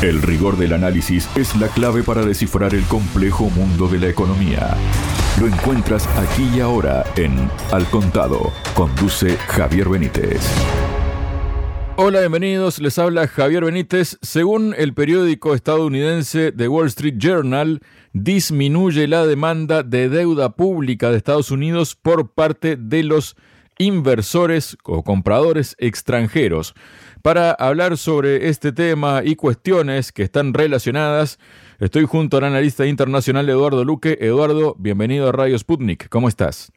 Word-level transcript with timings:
El 0.00 0.22
rigor 0.22 0.56
del 0.56 0.74
análisis 0.74 1.28
es 1.34 1.56
la 1.56 1.66
clave 1.66 2.04
para 2.04 2.24
descifrar 2.24 2.72
el 2.72 2.84
complejo 2.84 3.50
mundo 3.50 3.88
de 3.88 3.98
la 3.98 4.06
economía. 4.06 4.76
Lo 5.40 5.48
encuentras 5.48 6.06
aquí 6.16 6.48
y 6.54 6.60
ahora 6.60 7.04
en 7.16 7.50
Al 7.72 7.84
Contado. 7.90 8.52
Conduce 8.74 9.36
Javier 9.36 9.88
Benítez. 9.88 10.40
Hola, 11.96 12.20
bienvenidos. 12.20 12.78
Les 12.78 12.96
habla 12.96 13.26
Javier 13.26 13.64
Benítez. 13.64 14.18
Según 14.22 14.72
el 14.78 14.94
periódico 14.94 15.52
estadounidense 15.52 16.52
The 16.52 16.68
Wall 16.68 16.86
Street 16.86 17.16
Journal, 17.18 17.80
disminuye 18.12 19.08
la 19.08 19.26
demanda 19.26 19.82
de 19.82 20.08
deuda 20.08 20.54
pública 20.54 21.10
de 21.10 21.16
Estados 21.16 21.50
Unidos 21.50 21.96
por 21.96 22.34
parte 22.34 22.76
de 22.76 23.02
los 23.02 23.34
inversores 23.78 24.76
o 24.84 25.02
compradores 25.02 25.76
extranjeros. 25.78 26.74
Para 27.22 27.52
hablar 27.52 27.96
sobre 27.96 28.48
este 28.48 28.72
tema 28.72 29.22
y 29.24 29.36
cuestiones 29.36 30.12
que 30.12 30.22
están 30.22 30.54
relacionadas, 30.54 31.38
estoy 31.80 32.04
junto 32.04 32.36
al 32.36 32.44
analista 32.44 32.86
internacional 32.86 33.48
Eduardo 33.48 33.84
Luque. 33.84 34.18
Eduardo, 34.20 34.74
bienvenido 34.78 35.28
a 35.28 35.32
Radio 35.32 35.58
Sputnik. 35.58 36.08
¿Cómo 36.08 36.28
estás? 36.28 36.72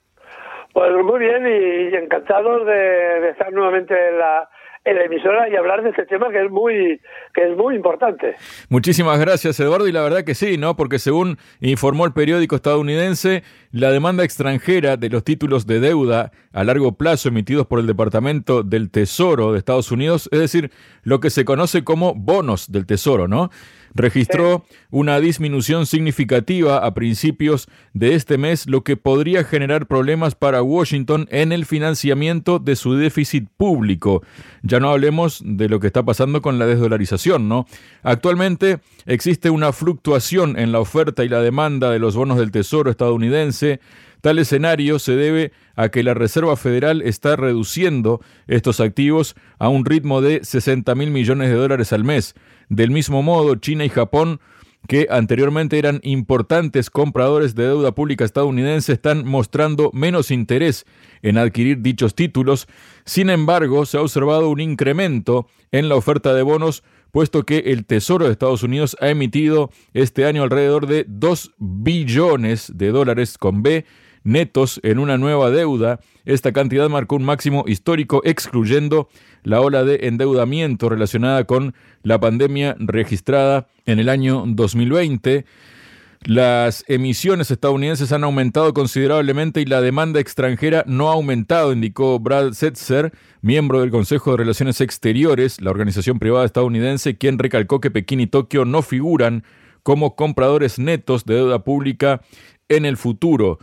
Pues 0.74 0.92
muy 1.04 1.20
bien 1.20 1.46
y, 1.46 1.96
encantado 1.96 2.64
de 2.64 3.30
estar 3.30 3.52
nuevamente 3.52 3.94
en 3.94 4.18
la, 4.18 4.50
en 4.84 4.96
la 4.96 5.04
emisora 5.04 5.48
y 5.48 5.56
hablar 5.56 5.84
de 5.84 5.90
este 5.90 6.06
tema 6.06 6.32
que 6.32 6.44
es 6.44 6.52
muy 6.52 7.00
que 7.34 7.52
es 7.52 7.56
muy 7.56 7.76
importante. 7.76 8.36
Muchísimas 8.70 9.20
gracias, 9.20 9.60
Eduardo, 9.60 9.88
y 9.88 9.92
la 9.92 10.02
verdad 10.02 10.24
que 10.24 10.34
sí, 10.34 10.58
¿no? 10.58 10.76
Porque 10.76 10.98
según 10.98 11.38
informó 11.60 12.06
el 12.06 12.14
periódico 12.14 12.56
estadounidense, 12.56 13.44
la 13.72 13.92
demanda 13.92 14.24
extranjera 14.24 14.98
de 14.98 15.10
los 15.10 15.24
títulos 15.24 15.68
de 15.68 15.80
deuda 15.80 16.32
a 16.52 16.64
largo 16.64 16.94
plazo 16.94 17.30
emitidos 17.30 17.68
por 17.68 17.80
el 17.80 17.88
Departamento 17.88 18.64
del 18.64 18.90
Tesoro 18.90 19.52
de 19.52 19.60
Estados 19.60 19.92
Unidos, 19.92 20.28
es 20.32 20.40
decir, 20.40 20.72
lo 21.04 21.20
que 21.20 21.30
se 21.30 21.46
conoce 21.46 21.84
como 21.84 22.16
bonos 22.16 22.72
del 22.72 22.86
Tesoro, 22.86 23.28
¿no? 23.28 23.52
Registró 23.94 24.66
una 24.90 25.20
disminución 25.20 25.86
significativa 25.86 26.86
a 26.86 26.94
principios 26.94 27.68
de 27.94 28.16
este 28.16 28.38
mes, 28.38 28.68
lo 28.68 28.84
que 28.84 28.98
podría 28.98 29.44
generar 29.44 29.88
problemas 29.88 30.36
para 30.36 30.64
Washington 30.64 31.28
en 31.32 31.52
el 31.52 31.66
financiamiento 31.66 32.60
de 32.60 32.76
su 32.76 32.96
déficit 32.96 33.48
público. 33.58 34.24
Ya 34.64 34.80
no 34.80 34.90
hablemos 34.90 35.42
de 35.46 35.70
lo 35.70 35.80
que 35.80 35.88
está 35.88 36.04
pasando 36.04 36.42
con 36.42 36.60
la 36.60 36.66
desdolarización, 36.66 37.50
¿no? 37.50 37.66
Actualmente 38.04 38.80
existe 39.06 39.50
una 39.50 39.72
fluctuación 39.74 40.58
en 40.58 40.72
la 40.72 40.80
oferta 40.80 41.24
y 41.24 41.30
la 41.30 41.42
demanda 41.42 41.90
de 41.90 42.00
los 42.00 42.16
bonos 42.16 42.38
del 42.38 42.52
Tesoro 42.52 42.92
estadounidense. 42.92 43.80
Tal 44.22 44.38
escenario 44.38 45.00
se 45.00 45.16
debe 45.16 45.52
a 45.76 45.90
que 45.90 46.04
la 46.04 46.14
Reserva 46.14 46.56
Federal 46.56 47.02
está 47.02 47.36
reduciendo 47.36 48.22
estos 48.48 48.80
activos 48.80 49.36
a 49.58 49.68
un 49.68 49.84
ritmo 49.84 50.22
de 50.22 50.44
60 50.44 50.94
mil 50.94 51.10
millones 51.10 51.50
de 51.50 51.56
dólares 51.56 51.92
al 51.92 52.04
mes. 52.04 52.36
Del 52.72 52.90
mismo 52.90 53.22
modo, 53.22 53.56
China 53.56 53.84
y 53.84 53.90
Japón 53.90 54.40
que 54.88 55.08
anteriormente 55.12 55.78
eran 55.78 56.00
importantes 56.04 56.90
compradores 56.90 57.54
de 57.54 57.66
deuda 57.66 57.94
pública 57.94 58.24
estadounidense, 58.24 58.94
están 58.94 59.28
mostrando 59.28 59.92
menos 59.94 60.32
interés 60.32 60.86
en 61.22 61.38
adquirir 61.38 61.82
dichos 61.82 62.16
títulos. 62.16 62.68
Sin 63.06 63.30
embargo, 63.30 63.86
se 63.86 63.98
ha 63.98 64.02
observado 64.02 64.50
un 64.50 64.62
incremento 64.62 65.48
en 65.74 65.90
la 65.90 65.96
oferta 65.96 66.34
de 66.34 66.44
bonos, 66.44 66.82
puesto 67.12 67.46
que 67.46 67.58
el 67.58 67.86
Tesoro 67.86 68.26
de 68.26 68.32
Estados 68.32 68.64
Unidos 68.64 68.96
ha 69.02 69.10
emitido 69.10 69.70
este 69.94 70.26
año 70.26 70.42
alrededor 70.42 70.88
de 70.88 71.06
2 71.10 71.52
billones 71.58 72.72
de 72.74 72.92
dólares 72.92 73.38
con 73.38 73.64
B 73.64 73.86
netos 74.24 74.80
en 74.84 75.00
una 75.00 75.18
nueva 75.18 75.50
deuda. 75.50 76.00
Esta 76.26 76.52
cantidad 76.52 76.90
marcó 76.90 77.16
un 77.16 77.24
máximo 77.24 77.66
histórico, 77.68 78.22
excluyendo 78.24 79.10
la 79.44 79.62
ola 79.62 79.84
de 79.84 80.08
endeudamiento 80.08 80.90
relacionada 80.90 81.46
con 81.46 81.74
la 82.04 82.20
pandemia 82.20 82.76
registrada 82.80 83.68
en 83.86 84.00
el 84.00 84.10
año 84.10 84.44
2020. 84.48 85.46
Las 86.24 86.86
emisiones 86.88 87.50
estadounidenses 87.50 88.12
han 88.12 88.24
aumentado 88.24 88.76
considerablemente 88.76 89.60
y 89.60 89.66
la 89.66 89.82
demanda 89.82 90.20
extranjera 90.20 90.84
no 90.86 91.10
ha 91.10 91.14
aumentado, 91.14 91.74
indicó 91.74 92.20
Brad 92.20 92.52
Setzer, 92.52 93.12
miembro 93.42 93.82
del 93.82 93.90
Consejo 93.90 94.30
de 94.30 94.38
Relaciones 94.38 94.82
Exteriores, 94.82 95.60
la 95.62 95.72
organización 95.72 96.20
privada 96.20 96.46
estadounidense, 96.46 97.18
quien 97.18 97.40
recalcó 97.40 97.82
que 97.82 97.90
Pekín 97.90 98.20
y 98.20 98.28
Tokio 98.28 98.66
no 98.66 98.84
figuran 98.84 99.44
como 99.82 100.16
compradores 100.16 100.78
netos 100.78 101.26
de 101.26 101.34
deuda 101.34 101.64
pública 101.64 102.22
en 102.70 102.86
el 102.86 102.98
futuro. 102.98 103.58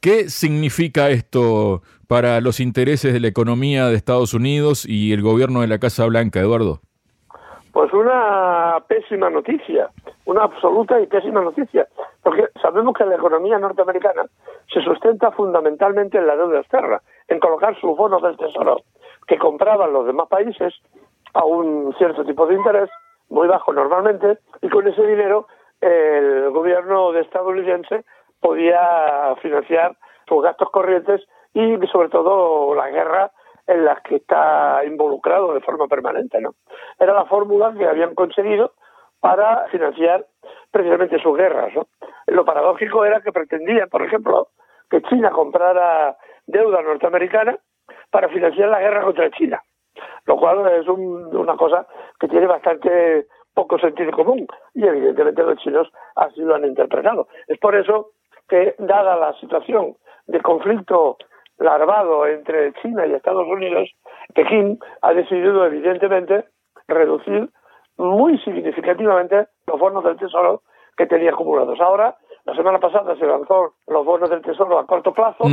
¿Qué 0.00 0.30
significa 0.30 1.10
esto 1.10 1.82
para 2.06 2.40
los 2.40 2.60
intereses 2.60 3.12
de 3.12 3.18
la 3.18 3.26
economía 3.26 3.86
de 3.86 3.96
Estados 3.96 4.32
Unidos 4.32 4.86
y 4.86 5.12
el 5.12 5.22
gobierno 5.22 5.62
de 5.62 5.66
la 5.66 5.80
Casa 5.80 6.06
Blanca, 6.06 6.38
Eduardo? 6.38 6.78
Pues 7.72 7.92
una 7.92 8.76
pésima 8.86 9.28
noticia, 9.28 9.90
una 10.24 10.44
absoluta 10.44 11.00
y 11.00 11.06
pésima 11.08 11.40
noticia, 11.40 11.88
porque 12.22 12.44
sabemos 12.62 12.94
que 12.96 13.06
la 13.06 13.16
economía 13.16 13.58
norteamericana 13.58 14.26
se 14.72 14.82
sustenta 14.82 15.32
fundamentalmente 15.32 16.16
en 16.16 16.28
la 16.28 16.36
deuda 16.36 16.60
externa, 16.60 17.02
en 17.26 17.40
colocar 17.40 17.74
sus 17.80 17.96
bonos 17.96 18.22
del 18.22 18.36
tesoro 18.36 18.82
que 19.26 19.36
compraban 19.36 19.92
los 19.92 20.06
demás 20.06 20.28
países 20.28 20.74
a 21.34 21.44
un 21.44 21.92
cierto 21.98 22.24
tipo 22.24 22.46
de 22.46 22.54
interés, 22.54 22.88
muy 23.30 23.48
bajo 23.48 23.72
normalmente, 23.72 24.38
y 24.62 24.68
con 24.68 24.86
ese 24.86 25.04
dinero 25.04 25.48
el 25.80 26.50
gobierno 26.50 27.10
de 27.10 27.20
estadounidense 27.20 28.04
podía 28.40 29.34
financiar 29.42 29.96
sus 30.28 30.42
gastos 30.42 30.70
corrientes 30.70 31.26
y 31.54 31.76
sobre 31.88 32.08
todo 32.08 32.74
la 32.74 32.90
guerra 32.90 33.32
en 33.66 33.84
la 33.84 33.96
que 33.96 34.16
está 34.16 34.82
involucrado 34.86 35.52
de 35.52 35.60
forma 35.60 35.86
permanente, 35.88 36.40
¿no? 36.40 36.54
Era 36.98 37.12
la 37.12 37.26
fórmula 37.26 37.74
que 37.76 37.86
habían 37.86 38.14
conseguido 38.14 38.72
para 39.20 39.66
financiar 39.68 40.26
precisamente 40.70 41.20
sus 41.20 41.36
guerras. 41.36 41.72
Lo 42.26 42.44
paradójico 42.44 43.04
era 43.04 43.20
que 43.20 43.32
pretendían, 43.32 43.88
por 43.88 44.02
ejemplo, 44.02 44.48
que 44.88 45.02
China 45.02 45.30
comprara 45.30 46.16
deuda 46.46 46.82
norteamericana 46.82 47.58
para 48.10 48.28
financiar 48.28 48.70
la 48.70 48.80
guerra 48.80 49.02
contra 49.02 49.30
China, 49.30 49.62
lo 50.24 50.36
cual 50.36 50.66
es 50.80 50.88
una 50.88 51.56
cosa 51.56 51.86
que 52.18 52.28
tiene 52.28 52.46
bastante 52.46 53.26
poco 53.52 53.78
sentido 53.78 54.12
común 54.12 54.46
y 54.72 54.86
evidentemente 54.86 55.42
los 55.42 55.58
chinos 55.58 55.88
así 56.14 56.40
lo 56.40 56.54
han 56.54 56.64
interpretado. 56.64 57.28
Es 57.48 57.58
por 57.58 57.74
eso 57.74 58.12
que, 58.48 58.74
dada 58.78 59.16
la 59.16 59.32
situación 59.40 59.96
de 60.26 60.40
conflicto 60.40 61.16
larvado 61.58 62.26
entre 62.26 62.72
China 62.74 63.06
y 63.06 63.14
Estados 63.14 63.46
Unidos, 63.46 63.90
Pekín 64.34 64.78
ha 65.02 65.12
decidido, 65.12 65.64
evidentemente, 65.66 66.44
reducir 66.86 67.50
muy 67.96 68.38
significativamente 68.38 69.48
los 69.66 69.78
bonos 69.78 70.04
del 70.04 70.16
Tesoro 70.16 70.62
que 70.96 71.06
tenía 71.06 71.30
acumulados. 71.30 71.80
Ahora, 71.80 72.16
la 72.44 72.54
semana 72.54 72.78
pasada 72.78 73.16
se 73.16 73.26
lanzó 73.26 73.74
los 73.86 74.04
bonos 74.04 74.30
del 74.30 74.42
Tesoro 74.42 74.78
a 74.78 74.86
corto 74.86 75.12
plazo 75.12 75.44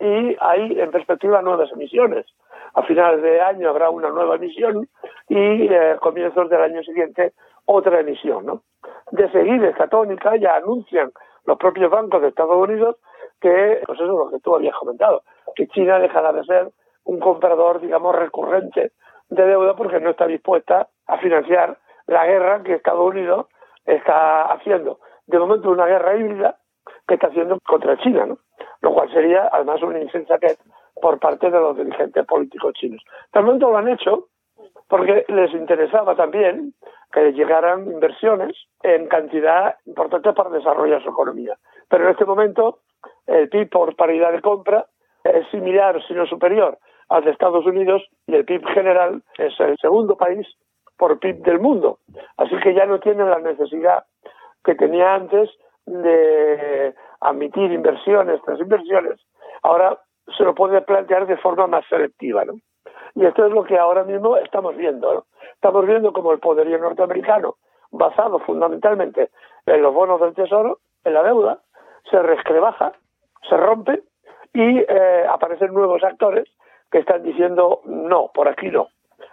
y 0.00 0.36
hay 0.40 0.80
en 0.80 0.90
perspectiva 0.90 1.42
nuevas 1.42 1.72
emisiones. 1.72 2.26
A 2.74 2.82
finales 2.82 3.22
de 3.22 3.40
año 3.40 3.70
habrá 3.70 3.90
una 3.90 4.10
nueva 4.10 4.36
emisión 4.36 4.88
y 5.28 5.66
eh, 5.66 5.92
a 5.92 5.98
comienzos 5.98 6.48
del 6.48 6.60
año 6.60 6.82
siguiente 6.82 7.32
otra 7.64 8.00
emisión. 8.00 8.46
¿no? 8.46 8.62
De 9.10 9.30
seguir 9.32 9.64
esta 9.64 9.88
tónica 9.88 10.36
ya 10.36 10.56
anuncian 10.56 11.10
los 11.44 11.58
propios 11.58 11.90
bancos 11.90 12.22
de 12.22 12.28
Estados 12.28 12.56
Unidos 12.56 12.96
que, 13.40 13.80
pues 13.86 13.98
eso 14.00 14.04
es 14.04 14.18
lo 14.18 14.30
que 14.30 14.40
tú 14.40 14.54
habías 14.54 14.74
comentado, 14.74 15.22
que 15.54 15.68
China 15.68 15.98
dejará 15.98 16.32
de 16.32 16.44
ser 16.44 16.70
un 17.04 17.20
comprador, 17.20 17.80
digamos, 17.80 18.14
recurrente 18.14 18.92
de 19.28 19.44
deuda 19.44 19.76
porque 19.76 20.00
no 20.00 20.10
está 20.10 20.26
dispuesta 20.26 20.88
a 21.06 21.18
financiar 21.18 21.78
la 22.06 22.26
guerra 22.26 22.62
que 22.62 22.74
Estados 22.74 23.10
Unidos 23.10 23.46
está 23.84 24.44
haciendo. 24.52 24.98
De 25.26 25.38
momento 25.38 25.70
una 25.70 25.86
guerra 25.86 26.16
híbrida 26.16 26.56
que 27.06 27.14
está 27.14 27.28
haciendo 27.28 27.58
contra 27.60 27.98
China, 27.98 28.26
¿no? 28.26 28.38
Lo 28.80 28.92
cual 28.92 29.10
sería 29.12 29.48
además 29.52 29.82
una 29.82 30.00
insensatez 30.00 30.58
por 31.00 31.18
parte 31.18 31.50
de 31.50 31.60
los 31.60 31.76
dirigentes 31.76 32.24
políticos 32.26 32.74
chinos. 32.74 33.02
Momento 33.34 33.70
lo 33.70 33.76
han 33.76 33.88
hecho 33.88 34.28
porque 34.88 35.24
les 35.28 35.52
interesaba 35.52 36.16
también 36.16 36.74
que 37.12 37.32
llegaran 37.32 37.86
inversiones 37.86 38.56
en 38.82 39.06
cantidad 39.08 39.76
importante 39.86 40.32
para 40.32 40.50
desarrollar 40.50 41.02
su 41.02 41.10
economía. 41.10 41.56
Pero 41.88 42.04
en 42.04 42.10
este 42.10 42.24
momento 42.24 42.80
el 43.26 43.48
PIB 43.48 43.70
por 43.70 43.96
paridad 43.96 44.32
de 44.32 44.42
compra 44.42 44.86
es 45.24 45.46
similar, 45.50 46.02
si 46.06 46.14
no 46.14 46.26
superior, 46.26 46.78
al 47.08 47.24
de 47.24 47.30
Estados 47.30 47.64
Unidos 47.66 48.02
y 48.26 48.34
el 48.34 48.44
PIB 48.44 48.66
general 48.68 49.22
es 49.38 49.58
el 49.60 49.76
segundo 49.78 50.16
país 50.16 50.46
por 50.96 51.18
PIB 51.18 51.42
del 51.42 51.60
mundo. 51.60 51.98
Así 52.36 52.56
que 52.58 52.74
ya 52.74 52.86
no 52.86 53.00
tiene 53.00 53.24
la 53.24 53.38
necesidad 53.38 54.04
que 54.64 54.74
tenía 54.74 55.14
antes 55.14 55.50
de 55.86 56.94
admitir 57.20 57.72
inversiones 57.72 58.40
tras 58.44 58.60
inversiones. 58.60 59.18
Ahora 59.62 59.98
se 60.36 60.44
lo 60.44 60.54
puede 60.54 60.82
plantear 60.82 61.26
de 61.26 61.38
forma 61.38 61.66
más 61.66 61.86
selectiva, 61.88 62.44
¿no? 62.44 62.54
Y 63.14 63.24
esto 63.24 63.46
es 63.46 63.52
lo 63.52 63.64
que 63.64 63.78
ahora 63.78 64.04
mismo 64.04 64.36
estamos 64.36 64.76
viendo. 64.76 65.14
¿no? 65.14 65.24
Estamos 65.58 65.86
viendo 65.86 66.12
como 66.12 66.30
el 66.30 66.38
poderío 66.38 66.78
norteamericano, 66.78 67.56
basado 67.90 68.38
fundamentalmente 68.38 69.30
en 69.66 69.82
los 69.82 69.92
bonos 69.92 70.20
del 70.20 70.32
tesoro, 70.32 70.78
en 71.02 71.14
la 71.14 71.24
deuda, 71.24 71.58
se 72.08 72.22
rescrebaja, 72.22 72.92
se 73.48 73.56
rompe 73.56 74.04
y 74.54 74.78
eh, 74.78 75.26
aparecen 75.28 75.74
nuevos 75.74 76.04
actores 76.04 76.48
que 76.92 76.98
están 76.98 77.24
diciendo 77.24 77.80
no, 77.86 78.30
por 78.32 78.46
aquí 78.46 78.68
no. 78.68 78.86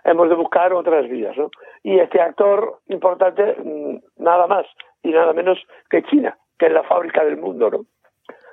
hemos 0.04 0.27
de 0.27 0.33
buscar 0.33 0.74
otras 0.74 1.07
vías. 1.07 1.38
¿no? 1.38 1.51
Y 1.83 2.00
este 2.00 2.19
actor 2.19 2.80
importante, 2.88 3.56
mm, 3.63 4.24
nada 4.24 4.48
más 4.48 4.66
y 5.04 5.12
nada 5.12 5.31
menos 5.31 5.60
que 5.92 6.01
China, 6.06 6.36
que 6.57 6.66
es 6.66 6.74
la 6.74 6.81
fábrica 6.81 7.24
del 7.24 7.38
mundo. 7.38 7.69
¿no? 7.69 7.86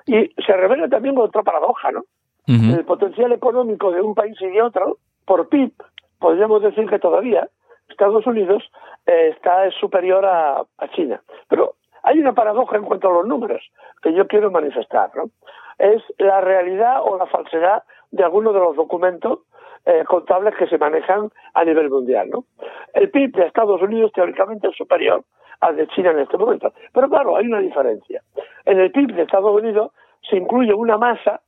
Y 0.05 0.29
se 0.45 0.53
revela 0.53 0.87
también 0.89 1.17
otra 1.17 1.41
paradoja, 1.41 1.91
¿no? 1.91 2.03
El 2.45 2.83
potencial 2.85 3.31
económico 3.31 3.89
de 3.91 4.01
un 4.01 4.13
país 4.13 4.35
y 4.41 4.47
de 4.47 4.61
otro, 4.61 4.97
por 5.25 5.47
PIB, 5.47 5.71
podríamos 6.19 6.61
decir 6.61 6.89
que 6.89 6.99
todavía 6.99 7.49
Estados 7.87 8.25
Unidos 8.25 8.63
eh, 9.05 9.29
está 9.35 9.69
superior 9.71 10.25
a, 10.25 10.65
China. 10.95 11.21
Pero 11.47 11.75
hay 12.03 12.19
una 12.19 12.33
paradoja 12.33 12.77
en 12.77 12.83
cuanto 12.83 13.09
a 13.09 13.13
los 13.13 13.27
números 13.27 13.61
que 14.01 14.13
yo 14.13 14.27
quiero 14.27 14.51
manifestar, 14.51 15.11
¿no? 15.15 15.29
Es 15.77 16.01
la 16.17 16.41
realidad 16.41 17.01
o 17.03 17.17
la 17.17 17.25
falsedad 17.25 17.83
de 18.11 18.23
algunos 18.23 18.53
de 18.53 18.59
los 18.59 18.75
documentos 18.75 19.39
eh, 19.85 20.03
contables 20.05 20.55
que 20.55 20.67
se 20.67 20.77
manejan 20.77 21.31
a 21.53 21.65
nivel 21.65 21.89
mundial, 21.89 22.29
¿no? 22.29 22.45
El 22.93 23.09
PIB 23.09 23.35
de 23.35 23.45
Estados 23.47 23.81
Unidos 23.81 24.11
teóricamente 24.13 24.67
es 24.67 24.75
superior 24.75 25.23
al 25.61 25.75
de 25.75 25.87
China 25.87 26.11
en 26.11 26.19
este 26.19 26.37
momento. 26.37 26.73
Pero 26.93 27.09
claro, 27.09 27.35
hay 27.35 27.47
una 27.47 27.59
diferencia. 27.59 28.21
En 28.65 28.79
el 28.79 28.91
PIB 28.91 29.15
de 29.15 29.23
Estados 29.23 29.61
Unidos 29.61 29.91
se 30.29 30.37
incluye 30.37 30.73
una 30.73 30.97
masa 30.97 31.41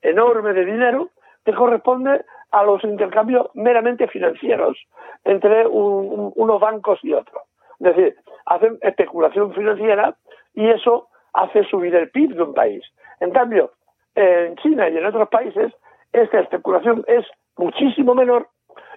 enorme 0.00 0.52
de 0.52 0.64
dinero 0.64 1.10
que 1.44 1.54
corresponde 1.54 2.24
a 2.52 2.62
los 2.62 2.84
intercambios 2.84 3.48
meramente 3.54 4.06
financieros 4.08 4.78
entre 5.24 5.66
unos 5.66 6.60
bancos 6.60 7.00
y 7.02 7.12
otros. 7.12 7.42
Es 7.80 7.96
decir, 7.96 8.16
hacen 8.46 8.78
especulación 8.82 9.52
financiera 9.52 10.14
y 10.54 10.68
eso 10.68 11.08
hace 11.32 11.64
subir 11.64 11.94
el 11.94 12.10
PIB 12.10 12.34
de 12.34 12.42
un 12.42 12.54
país. 12.54 12.84
En 13.20 13.30
cambio, 13.30 13.72
en 14.14 14.54
China 14.56 14.88
y 14.88 14.98
en 14.98 15.06
otros 15.06 15.28
países, 15.28 15.72
esta 16.12 16.40
especulación 16.40 17.04
es 17.08 17.24
muchísimo 17.56 18.14
menor 18.14 18.48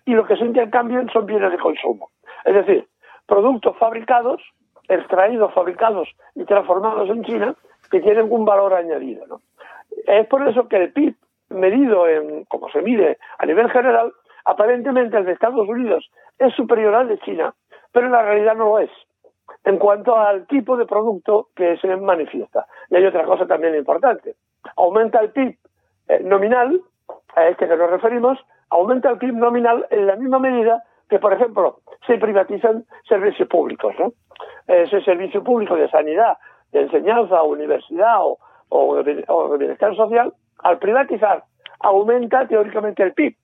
y 0.06 0.14
lo 0.14 0.26
que 0.26 0.36
se 0.36 0.46
intercambian 0.46 1.10
son 1.10 1.26
bienes 1.26 1.52
de 1.52 1.58
consumo. 1.58 2.10
Es 2.44 2.54
decir, 2.54 2.88
productos 3.26 3.78
fabricados, 3.78 4.42
extraídos, 4.90 5.54
fabricados 5.54 6.10
y 6.36 6.44
transformados 6.44 7.10
en 7.10 7.24
China 7.24 7.56
que 7.90 8.02
tienen 8.02 8.28
un 8.30 8.46
valor 8.46 8.74
añadido. 8.74 9.42
Es 10.06 10.28
por 10.28 10.48
eso 10.48 10.68
que 10.68 10.76
el 10.76 10.92
PIB, 10.92 11.16
medido 11.50 12.08
en 12.08 12.46
como 12.46 12.70
se 12.70 12.82
mide 12.82 13.18
a 13.38 13.46
nivel 13.46 13.70
general, 13.70 14.14
aparentemente 14.46 15.18
el 15.18 15.26
de 15.26 15.34
Estados 15.34 15.68
Unidos 15.68 16.10
es 16.38 16.54
superior 16.54 16.96
al 16.96 17.08
de 17.08 17.20
China, 17.20 17.54
pero 17.92 18.08
en 18.08 18.12
la 18.12 18.24
realidad 18.24 18.56
no 18.56 18.66
lo 18.66 18.80
es 18.80 18.92
en 19.64 19.78
cuanto 19.78 20.16
al 20.16 20.48
tipo 20.48 20.78
de 20.78 20.86
producto 20.86 21.50
que 21.56 21.78
se 21.78 21.96
manifiesta. 21.96 22.66
Y 22.90 22.96
hay 22.96 23.06
otra 23.06 23.26
cosa 23.26 23.48
también 23.48 23.76
importante. 23.76 24.36
Aumenta 24.78 25.20
el 25.20 25.32
PIB 25.32 25.58
eh, 26.08 26.20
nominal, 26.24 26.82
a 27.36 27.48
este 27.48 27.68
que 27.68 27.76
nos 27.76 27.90
referimos, 27.90 28.40
aumenta 28.70 29.10
el 29.10 29.18
PIB 29.18 29.34
nominal 29.34 29.88
en 29.90 30.08
la 30.08 30.16
misma 30.16 30.40
medida 30.40 30.84
que, 31.10 31.20
por 31.20 31.34
ejemplo, 31.34 31.80
se 32.06 32.18
privatizan 32.18 32.86
servicios 33.08 33.50
públicos. 33.50 33.94
¿no? 34.00 34.14
Ese 34.68 35.02
servicio 35.02 35.44
público 35.44 35.76
de 35.76 35.90
sanidad, 35.90 36.38
de 36.72 36.82
enseñanza, 36.82 37.42
universidad 37.44 38.20
o, 38.22 38.38
o, 38.70 38.96
de 39.04 39.58
bienestar 39.58 39.96
social, 39.96 40.34
al 40.66 40.80
privatizar, 40.80 41.44
aumenta 41.80 42.48
teóricamente 42.48 43.04
el 43.04 43.14
PIB, 43.14 43.36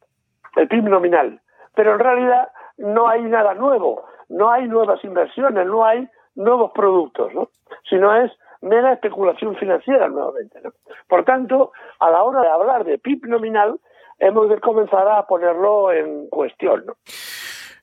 el 0.56 0.68
PIB 0.68 0.90
nominal. 0.90 1.40
Pero 1.76 1.94
en 1.94 2.00
realidad 2.00 2.50
no 2.78 3.08
hay 3.08 3.22
nada 3.22 3.54
nuevo, 3.54 4.04
no 4.28 4.50
hay 4.50 4.68
nuevas 4.68 5.04
inversiones, 5.04 5.68
no 5.68 5.86
hay 5.86 6.10
nuevos 6.34 6.72
productos, 6.74 7.32
¿no? 7.36 7.50
sino 7.88 8.16
es 8.16 8.32
mera 8.62 8.94
especulación 8.94 9.56
financiera 9.58 10.10
nuevamente. 10.10 10.60
¿no? 10.64 10.72
Por 11.08 11.24
tanto, 11.24 11.72
a 12.00 12.10
la 12.10 12.24
hora 12.24 12.42
de 12.42 12.50
hablar 12.50 12.86
de 12.86 12.98
PIB 12.98 13.28
nominal, 13.28 13.80
hemos 14.18 14.50
de 14.50 14.60
comenzar 14.60 15.08
a 15.08 15.28
ponerlo 15.28 15.92
en 15.92 16.28
cuestión. 16.28 16.88
¿no? 16.88 16.94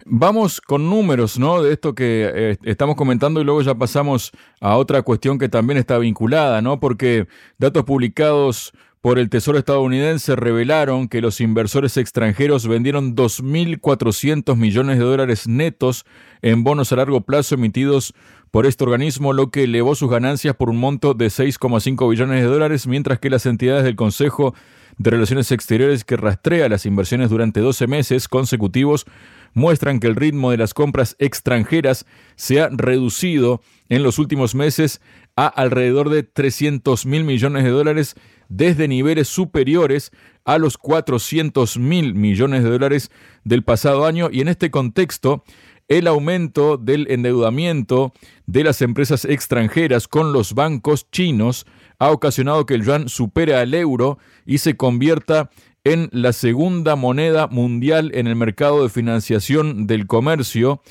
Vamos 0.04 0.60
con 0.60 0.90
números, 0.90 1.38
¿no? 1.38 1.62
De 1.62 1.72
esto 1.72 1.94
que 1.94 2.30
eh, 2.34 2.56
estamos 2.64 2.96
comentando 2.96 3.40
y 3.40 3.44
luego 3.44 3.62
ya 3.62 3.76
pasamos 3.76 4.32
a 4.60 4.76
otra 4.76 5.02
cuestión 5.02 5.38
que 5.38 5.48
también 5.48 5.78
está 5.78 5.98
vinculada, 5.98 6.60
¿no? 6.60 6.80
Porque 6.80 7.26
datos 7.58 7.84
publicados 7.84 8.72
por 9.08 9.18
el 9.18 9.30
Tesoro 9.30 9.56
estadounidense 9.56 10.36
revelaron 10.36 11.08
que 11.08 11.22
los 11.22 11.40
inversores 11.40 11.96
extranjeros 11.96 12.68
vendieron 12.68 13.16
2.400 13.16 14.54
millones 14.54 14.98
de 14.98 15.04
dólares 15.04 15.48
netos 15.48 16.04
en 16.42 16.62
bonos 16.62 16.92
a 16.92 16.96
largo 16.96 17.22
plazo 17.22 17.54
emitidos 17.54 18.12
por 18.50 18.66
este 18.66 18.84
organismo, 18.84 19.32
lo 19.32 19.50
que 19.50 19.62
elevó 19.62 19.94
sus 19.94 20.10
ganancias 20.10 20.54
por 20.56 20.68
un 20.68 20.76
monto 20.76 21.14
de 21.14 21.28
6,5 21.28 22.10
billones 22.10 22.42
de 22.42 22.48
dólares, 22.50 22.86
mientras 22.86 23.18
que 23.18 23.30
las 23.30 23.46
entidades 23.46 23.84
del 23.84 23.96
Consejo 23.96 24.54
de 24.98 25.10
Relaciones 25.10 25.52
Exteriores 25.52 26.04
que 26.04 26.18
rastrea 26.18 26.68
las 26.68 26.84
inversiones 26.84 27.30
durante 27.30 27.60
12 27.60 27.86
meses 27.86 28.28
consecutivos 28.28 29.06
muestran 29.54 30.00
que 30.00 30.08
el 30.08 30.16
ritmo 30.16 30.50
de 30.50 30.58
las 30.58 30.74
compras 30.74 31.16
extranjeras 31.18 32.04
se 32.36 32.60
ha 32.60 32.68
reducido 32.70 33.62
en 33.88 34.02
los 34.02 34.18
últimos 34.18 34.54
meses 34.54 35.00
a 35.34 35.46
alrededor 35.46 36.10
de 36.10 36.24
300 36.24 37.06
mil 37.06 37.24
millones 37.24 37.64
de 37.64 37.70
dólares 37.70 38.16
desde 38.48 38.88
niveles 38.88 39.28
superiores 39.28 40.10
a 40.44 40.58
los 40.58 40.78
400 40.78 41.78
mil 41.78 42.14
millones 42.14 42.64
de 42.64 42.70
dólares 42.70 43.10
del 43.44 43.62
pasado 43.62 44.06
año 44.06 44.28
y 44.32 44.40
en 44.40 44.48
este 44.48 44.70
contexto 44.70 45.44
el 45.88 46.06
aumento 46.06 46.76
del 46.76 47.10
endeudamiento 47.10 48.12
de 48.46 48.64
las 48.64 48.82
empresas 48.82 49.24
extranjeras 49.24 50.06
con 50.06 50.32
los 50.32 50.54
bancos 50.54 51.10
chinos 51.10 51.66
ha 51.98 52.10
ocasionado 52.10 52.66
que 52.66 52.74
el 52.74 52.84
yuan 52.84 53.08
supere 53.08 53.54
al 53.54 53.72
euro 53.74 54.18
y 54.44 54.58
se 54.58 54.76
convierta 54.76 55.50
en 55.84 56.10
la 56.12 56.34
segunda 56.34 56.96
moneda 56.96 57.46
mundial 57.46 58.10
en 58.14 58.26
el 58.26 58.36
mercado 58.36 58.82
de 58.82 58.90
financiación 58.90 59.86
del 59.86 60.06
comercio. 60.06 60.82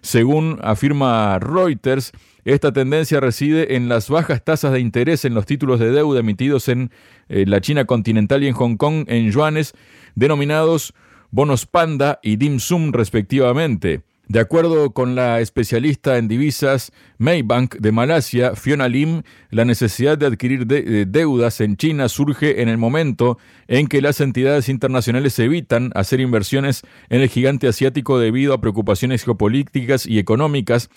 Según 0.00 0.60
afirma 0.62 1.38
Reuters, 1.40 2.12
esta 2.44 2.72
tendencia 2.72 3.20
reside 3.20 3.76
en 3.76 3.88
las 3.88 4.10
bajas 4.10 4.44
tasas 4.44 4.72
de 4.72 4.80
interés 4.80 5.24
en 5.24 5.34
los 5.34 5.46
títulos 5.46 5.80
de 5.80 5.90
deuda 5.90 6.20
emitidos 6.20 6.68
en 6.68 6.90
eh, 7.28 7.44
la 7.46 7.60
China 7.60 7.86
continental 7.86 8.42
y 8.42 8.48
en 8.48 8.54
Hong 8.54 8.76
Kong 8.76 9.04
en 9.08 9.30
yuanes, 9.30 9.72
denominados 10.14 10.94
bonos 11.30 11.66
panda 11.66 12.20
y 12.22 12.36
dim 12.36 12.60
sum 12.60 12.92
respectivamente. 12.92 14.02
De 14.28 14.40
acuerdo 14.40 14.92
con 14.92 15.14
la 15.14 15.40
especialista 15.40 16.16
en 16.16 16.28
divisas 16.28 16.92
Maybank 17.24 17.76
de 17.76 17.90
Malasia, 17.90 18.54
Fiona 18.54 18.86
Lim, 18.86 19.22
la 19.48 19.64
necesidad 19.64 20.18
de 20.18 20.26
adquirir 20.26 20.66
deudas 20.66 21.62
en 21.62 21.78
China 21.78 22.10
surge 22.10 22.60
en 22.60 22.68
el 22.68 22.76
momento 22.76 23.38
en 23.66 23.86
que 23.86 24.02
las 24.02 24.20
entidades 24.20 24.68
internacionales 24.68 25.38
evitan 25.38 25.90
hacer 25.94 26.20
inversiones 26.20 26.82
en 27.08 27.22
el 27.22 27.30
gigante 27.30 27.66
asiático 27.66 28.18
debido 28.18 28.52
a 28.52 28.60
preocupaciones 28.60 29.24
geopolíticas 29.24 30.06
y 30.06 30.18
económicas. 30.18 30.90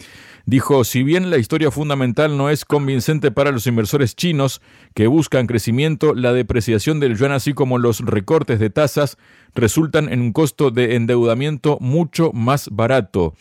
Dijo, 0.46 0.84
si 0.84 1.02
bien 1.02 1.30
la 1.30 1.38
historia 1.38 1.72
fundamental 1.72 2.36
no 2.36 2.50
es 2.50 2.66
convincente 2.66 3.32
para 3.32 3.52
los 3.52 3.66
inversores 3.66 4.14
chinos 4.14 4.62
que 4.96 5.08
buscan 5.08 5.48
crecimiento, 5.48 6.14
la 6.14 6.34
depreciación 6.34 7.00
del 7.00 7.18
yuan 7.18 7.32
así 7.32 7.54
como 7.54 7.78
los 7.78 8.02
recortes 8.02 8.60
de 8.60 8.70
tasas 8.70 9.18
resultan 9.56 10.12
en 10.12 10.20
un 10.20 10.34
costo 10.34 10.72
de 10.72 10.96
endeudamiento 10.96 11.78
mucho 11.80 12.34
más 12.34 12.68
barato. 12.70 13.34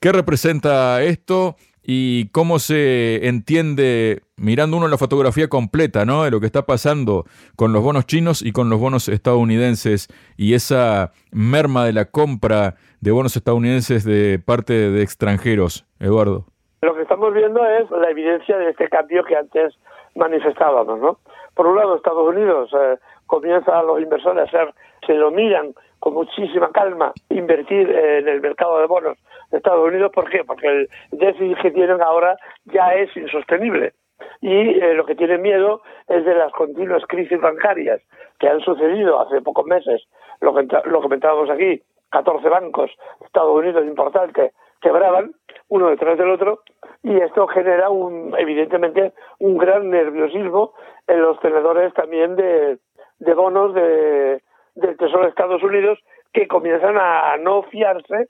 ¿Qué 0.00 0.10
representa 0.10 1.02
esto? 1.02 1.56
Y 1.84 2.28
cómo 2.30 2.58
se 2.58 3.26
entiende 3.26 4.22
mirando 4.36 4.76
uno 4.76 4.88
la 4.88 4.98
fotografía 4.98 5.48
completa, 5.48 6.04
¿no? 6.04 6.24
De 6.24 6.30
lo 6.30 6.40
que 6.40 6.46
está 6.46 6.62
pasando 6.62 7.24
con 7.56 7.72
los 7.72 7.82
bonos 7.82 8.06
chinos 8.06 8.42
y 8.42 8.52
con 8.52 8.70
los 8.70 8.80
bonos 8.80 9.08
estadounidenses 9.08 10.08
y 10.36 10.54
esa 10.54 11.12
merma 11.32 11.84
de 11.84 11.92
la 11.92 12.06
compra 12.06 12.74
de 13.00 13.10
bonos 13.10 13.36
estadounidenses 13.36 14.04
de 14.04 14.38
parte 14.38 14.72
de 14.72 15.02
extranjeros, 15.02 15.84
Eduardo. 15.98 16.46
Lo 16.82 16.94
que 16.94 17.02
estamos 17.02 17.32
viendo 17.32 17.64
es 17.64 17.90
la 17.90 18.10
evidencia 18.10 18.56
de 18.58 18.70
este 18.70 18.88
cambio 18.88 19.24
que 19.24 19.36
antes 19.36 19.74
manifestábamos, 20.14 20.98
¿no? 21.00 21.18
Por 21.54 21.66
un 21.66 21.76
lado, 21.76 21.96
Estados 21.96 22.28
Unidos 22.28 22.70
eh, 22.74 22.98
comienza 23.26 23.78
a 23.78 23.82
los 23.82 24.00
inversores 24.00 24.48
a 24.48 24.50
ser, 24.50 24.74
se 25.06 25.14
lo 25.14 25.30
miran 25.30 25.74
con 26.02 26.14
muchísima 26.14 26.68
calma, 26.72 27.12
invertir 27.28 27.88
en 27.88 28.26
el 28.26 28.40
mercado 28.40 28.80
de 28.80 28.86
bonos 28.86 29.16
de 29.52 29.58
Estados 29.58 29.86
Unidos. 29.86 30.10
¿Por 30.12 30.28
qué? 30.28 30.42
Porque 30.42 30.66
el 30.66 30.88
déficit 31.12 31.56
que 31.62 31.70
tienen 31.70 32.02
ahora 32.02 32.36
ya 32.64 32.92
es 32.94 33.16
insostenible. 33.16 33.92
Y 34.40 34.50
eh, 34.50 34.94
lo 34.94 35.06
que 35.06 35.14
tienen 35.14 35.42
miedo 35.42 35.80
es 36.08 36.24
de 36.24 36.34
las 36.34 36.50
continuas 36.54 37.04
crisis 37.06 37.40
bancarias 37.40 38.02
que 38.40 38.48
han 38.48 38.58
sucedido 38.62 39.20
hace 39.20 39.40
pocos 39.42 39.64
meses. 39.64 40.02
Lo, 40.40 40.52
que, 40.52 40.66
lo 40.86 41.02
comentábamos 41.02 41.48
aquí, 41.50 41.80
14 42.10 42.48
bancos 42.48 42.90
de 43.20 43.26
Estados 43.26 43.56
Unidos 43.56 43.84
importantes 43.86 44.52
quebraban 44.80 45.36
uno 45.68 45.88
detrás 45.88 46.18
del 46.18 46.30
otro 46.30 46.62
y 47.04 47.16
esto 47.16 47.46
genera 47.46 47.90
un 47.90 48.34
evidentemente 48.36 49.12
un 49.38 49.56
gran 49.56 49.88
nerviosismo 49.88 50.72
en 51.06 51.22
los 51.22 51.38
tenedores 51.38 51.94
también 51.94 52.34
de, 52.34 52.78
de 53.20 53.34
bonos 53.34 53.72
de, 53.72 54.42
del 54.74 54.96
Tesoro 54.96 55.24
de 55.24 55.30
Estados 55.30 55.62
Unidos 55.62 55.98
que 56.32 56.48
comienzan 56.48 56.96
a 56.98 57.36
no 57.36 57.62
fiarse 57.64 58.28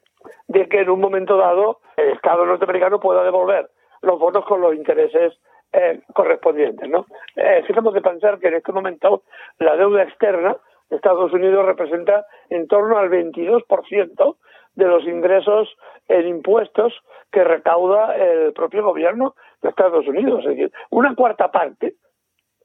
de 0.48 0.68
que 0.68 0.80
en 0.80 0.90
un 0.90 1.00
momento 1.00 1.36
dado 1.36 1.80
el 1.96 2.10
Estado 2.10 2.44
norteamericano 2.44 3.00
pueda 3.00 3.22
devolver 3.24 3.70
los 4.02 4.18
bonos 4.18 4.44
con 4.44 4.60
los 4.60 4.74
intereses 4.74 5.34
eh, 5.72 6.00
correspondientes. 6.14 6.88
¿no? 6.88 7.06
Eh, 7.36 7.62
fijemos 7.66 7.94
de 7.94 8.02
pensar 8.02 8.38
que 8.38 8.48
en 8.48 8.54
este 8.54 8.72
momento 8.72 9.22
la 9.58 9.76
deuda 9.76 10.02
externa 10.02 10.56
Estados 10.90 11.32
Unidos 11.32 11.64
representa 11.64 12.26
en 12.50 12.68
torno 12.68 12.98
al 12.98 13.08
22% 13.08 14.36
de 14.74 14.84
los 14.84 15.04
ingresos 15.04 15.74
en 16.08 16.28
impuestos 16.28 16.92
que 17.30 17.44
recauda 17.44 18.14
el 18.16 18.52
propio 18.52 18.84
gobierno 18.84 19.34
de 19.62 19.70
Estados 19.70 20.06
Unidos. 20.06 20.40
Es 20.40 20.50
decir, 20.50 20.72
una 20.90 21.14
cuarta 21.14 21.50
parte, 21.50 21.94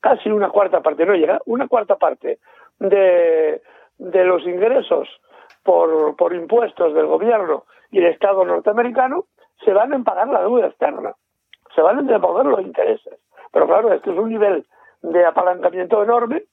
casi 0.01 0.29
una 0.29 0.49
cuarta 0.49 0.81
parte, 0.81 1.05
no 1.05 1.13
llega, 1.13 1.39
una 1.45 1.69
cuarta 1.69 1.95
parte 1.95 2.39
de, 2.79 3.61
los 3.97 4.43
ingresos 4.43 5.07
por, 5.63 6.33
impuestos 6.33 6.93
del 6.93 7.07
gobierno 7.07 7.65
y 7.91 7.99
el 7.99 8.07
Estado 8.07 8.45
norteamericano 8.45 9.25
se 9.63 9.73
van 9.73 9.93
en 9.93 10.03
pagar 10.03 10.27
la 10.27 10.41
deuda 10.41 10.67
externa, 10.67 11.13
se 11.75 11.81
van 11.81 11.99
en 11.99 12.07
devolver 12.07 12.45
los 12.45 12.61
intereses. 12.61 13.19
Pero 13.51 13.67
claro, 13.67 13.93
esto 13.93 14.11
es 14.11 14.17
un 14.17 14.29
nivel 14.29 14.65
de 15.01 15.25
apalancamiento 15.25 16.03
enorme 16.03 16.43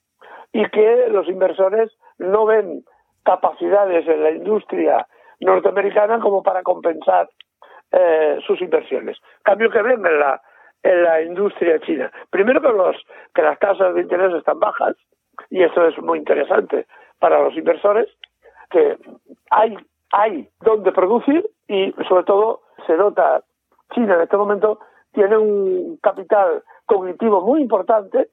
y 0.53 0.69
que 0.71 1.09
los 1.09 1.29
inversores 1.29 1.93
no 2.19 2.47
ven 2.47 2.85
capacidades 3.25 4.07
en 4.07 4.23
la 4.23 4.31
industria 4.31 5.07
norteamericana 5.41 6.21
como 6.21 6.43
para 6.43 6.63
compensar 6.63 7.29
eh, 7.91 8.39
sus 8.47 8.61
inversiones. 8.61 9.19
Cambio 9.43 9.71
que 9.71 9.83
ven 9.83 10.05
en 10.07 10.21
la, 10.21 10.41
en 10.83 11.03
la 11.03 11.23
industria 11.23 11.81
china. 11.81 12.11
Primero 12.31 12.61
que, 12.61 12.69
los, 12.69 12.97
que 13.35 13.43
las 13.43 13.59
tasas 13.59 13.95
de 13.95 14.03
interés 14.03 14.33
están 14.35 14.61
bajas, 14.61 14.97
y 15.51 15.63
eso 15.63 15.87
es 15.87 15.99
muy 15.99 16.19
interesante 16.19 16.87
para 17.19 17.43
los 17.43 17.57
inversores, 17.57 18.09
que 18.71 18.99
hay, 19.51 19.77
hay 20.13 20.49
donde 20.61 20.93
producir 20.93 21.49
y 21.69 21.93
sobre 22.09 22.25
todo 22.25 22.61
se 22.87 22.97
nota, 22.97 23.43
China 23.95 24.15
en 24.15 24.23
este 24.23 24.37
momento 24.37 24.79
tiene 25.13 25.37
un 25.37 25.99
capital 26.03 26.63
cognitivo 26.87 27.41
muy 27.41 27.63
importante 27.63 28.29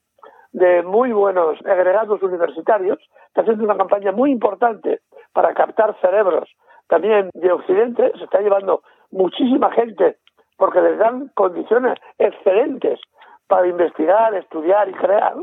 de 0.52 0.84
muy 0.84 1.12
buenos 1.12 1.58
agregados 1.66 2.22
universitarios, 2.22 3.00
está 3.28 3.42
haciendo 3.42 3.64
una 3.64 3.78
campaña 3.78 4.12
muy 4.12 4.32
importante 4.32 5.00
para 5.34 5.54
captar 5.54 5.96
cerebros 6.02 6.50
también 6.88 7.30
de 7.34 7.52
Occidente, 7.52 8.12
se 8.18 8.26
está 8.26 8.42
llevando 8.42 8.84
muchísima 9.12 9.72
gente 9.72 10.18
porque 10.58 10.82
les 10.82 10.98
dan 11.00 11.30
condiciones 11.36 11.98
excelentes 12.18 13.00
para 13.48 13.68
investigar, 13.68 14.36
estudiar 14.36 14.90
y 14.90 14.94
crear, 14.94 15.36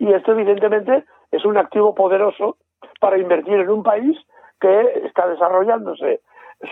y 0.00 0.12
esto 0.14 0.32
evidentemente 0.32 1.04
es 1.30 1.44
un 1.44 1.58
activo 1.58 1.94
poderoso 1.94 2.56
para 3.00 3.18
invertir 3.18 3.60
en 3.60 3.68
un 3.68 3.82
país 3.82 4.18
que 4.58 5.02
está 5.04 5.28
desarrollándose 5.28 6.22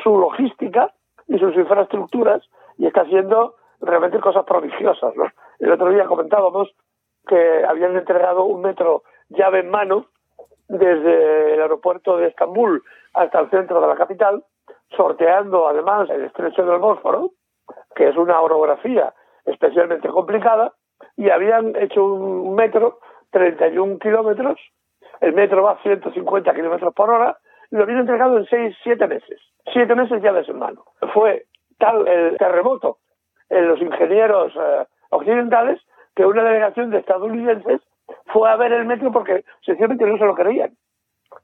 su 0.03 0.19
logística 0.19 0.93
y 1.27 1.39
sus 1.39 1.55
infraestructuras 1.55 2.43
y 2.79 2.87
está 2.87 3.03
haciendo 3.03 3.57
realmente 3.83 4.19
cosas 4.19 4.45
prodigiosas. 4.47 5.15
¿no? 5.15 5.25
El 5.59 5.73
otro 5.73 5.91
día 5.91 6.07
comentábamos 6.07 6.75
que 7.27 7.65
habían 7.69 7.97
entregado 7.97 8.45
un 8.45 8.63
metro 8.63 9.03
llave 9.29 9.61
en 9.61 9.71
mano 9.71 10.07
desde 10.67 11.55
el 11.55 11.61
aeropuerto 11.61 12.17
de 12.17 12.29
Estambul 12.29 12.83
hasta 13.13 13.41
el 13.41 13.51
centro 13.51 13.79
de 13.83 13.89
la 13.89 13.95
capital, 13.95 14.43
sorteando 14.97 15.69
además 15.69 16.09
el 16.09 16.25
estrecho 16.25 16.65
del 16.65 16.79
Bósforo, 16.79 17.33
que 17.95 18.09
es 18.09 18.17
una 18.17 18.41
orografía 18.41 19.13
especialmente 19.45 20.09
complicada, 20.09 20.73
y 21.17 21.31
habían 21.31 21.77
hecho 21.77 22.05
un 22.05 22.55
metro, 22.55 23.01
31 23.31 23.99
kilómetros, 23.99 24.59
el 25.21 25.33
metro 25.33 25.63
va 25.63 25.73
a 25.73 25.83
150 25.83 26.55
kilómetros 26.55 26.95
por 26.95 27.11
hora, 27.11 27.39
y 27.71 27.77
lo 27.77 27.83
habían 27.83 28.01
entregado 28.01 28.39
en 28.39 28.47
6, 28.47 28.77
7 28.83 29.07
meses. 29.07 29.41
7 29.73 29.95
meses 29.95 30.23
llaves 30.23 30.49
en 30.49 30.59
mano. 30.59 30.85
Fue 31.13 31.45
tal 31.79 32.07
el 32.09 32.37
terremoto 32.39 32.99
en 33.51 33.69
los 33.69 33.81
ingenieros 33.81 34.53
eh, 34.57 34.87
occidentales 35.11 35.81
que 36.15 36.27
una 36.27 36.43
delegación 36.43 36.91
de 36.91 36.99
estadounidenses 36.99 37.81
fue 38.27 38.51
a 38.51 38.57
ver 38.57 38.73
el 38.73 38.87
metro 38.87 39.13
porque 39.13 39.45
sencillamente 39.65 40.07
no 40.07 40.19
se 40.19 40.25
lo 40.25 40.35
creían. 40.35 40.73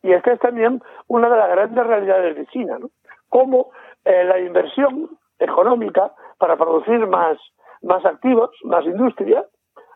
Y 0.03 0.12
esta 0.12 0.33
es 0.33 0.41
también 0.41 0.83
una 1.09 1.29
de 1.29 1.37
las 1.37 1.50
grandes 1.50 1.87
realidades 1.87 2.37
de 2.37 2.47
China, 2.47 2.79
¿no? 2.79 2.91
Cómo 3.29 3.71
eh, 4.05 4.25
la 4.25 4.38
inversión 4.38 5.11
económica 5.38 6.12
para 6.38 6.57
producir 6.57 7.07
más, 7.07 7.38
más 7.83 8.05
activos, 8.05 8.50
más 8.64 8.85
industria, 8.85 9.45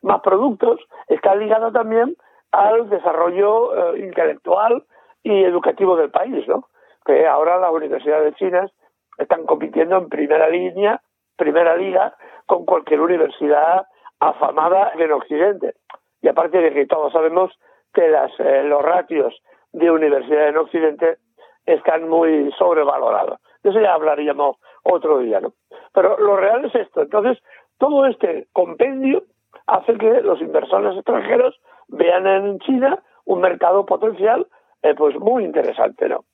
más 0.02 0.20
productos, 0.20 0.80
está 1.08 1.34
ligada 1.34 1.72
también 1.72 2.16
al 2.52 2.88
desarrollo 2.88 3.94
eh, 3.94 4.00
intelectual 4.00 4.84
y 5.22 5.44
educativo 5.44 5.96
del 5.96 6.10
país, 6.10 6.46
¿no? 6.48 6.68
Que 7.04 7.26
ahora 7.26 7.58
las 7.58 7.72
universidades 7.72 8.34
chinas 8.36 8.70
están 9.18 9.44
compitiendo 9.44 9.96
en 9.96 10.08
primera 10.08 10.48
línea, 10.48 11.02
primera 11.36 11.76
liga, 11.76 12.14
con 12.46 12.64
cualquier 12.64 13.00
universidad 13.00 13.86
afamada 14.20 14.92
en 14.96 15.12
Occidente. 15.12 15.74
Y 16.22 16.28
aparte 16.28 16.58
de 16.58 16.72
que 16.72 16.86
todos 16.86 17.12
sabemos 17.12 17.52
que 17.92 18.08
las, 18.08 18.30
eh, 18.38 18.62
los 18.64 18.82
ratios 18.82 19.34
de 19.72 19.90
universidad 19.90 20.48
en 20.48 20.56
Occidente 20.56 21.18
están 21.66 22.08
muy 22.08 22.50
sobrevalorados. 22.58 23.40
De 23.62 23.70
eso 23.70 23.80
ya 23.80 23.92
hablaríamos 23.92 24.56
otro 24.84 25.18
día, 25.18 25.40
¿no? 25.40 25.52
Pero 25.92 26.18
lo 26.18 26.36
real 26.36 26.64
es 26.64 26.74
esto. 26.74 27.02
Entonces, 27.02 27.38
todo 27.78 28.06
este 28.06 28.48
compendio 28.52 29.24
hace 29.68 29.96
que 29.96 30.22
los 30.22 30.40
inversores 30.40 30.96
extranjeros 30.96 31.60
vean 31.88 32.26
en 32.26 32.58
China 32.60 32.98
un 33.26 33.40
mercado 33.40 33.86
potencial 33.86 34.46
eh, 34.82 34.94
pues 34.96 35.16
muy 35.18 35.44
interesante, 35.44 36.08
¿no? 36.08 36.24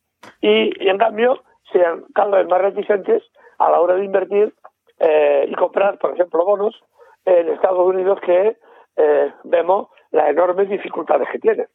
Y, 0.41 0.71
en 0.88 0.99
cambio 0.99 1.43
sean 1.73 2.05
cada 2.14 2.38
vez 2.38 2.49
más 2.49 2.61
reticentes 2.61 3.23
a 3.59 3.71
la 3.71 3.81
hora 3.81 3.97
de 3.97 4.05
invertir 4.05 4.55
eh, 5.00 5.47
y 5.49 5.55
comprar, 5.55 5.99
por 5.99 6.14
ejemplo, 6.14 6.45
bonos 6.45 6.81
en 7.25 7.49
Estados 7.49 7.87
Unidos 7.87 8.19
que 8.25 8.57
eh, 8.97 9.33
vemos 9.43 9.88
las 10.12 10.31
enormes 10.31 10.69
dificultades 10.69 11.26
que 11.33 11.38
tienen. 11.38 11.67